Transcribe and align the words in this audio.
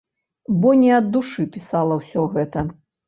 Бо 0.61 0.71
не 0.79 0.89
ад 0.99 1.11
душы 1.17 1.45
пісала 1.59 2.01
ўсё 2.01 2.25
гэта. 2.39 2.69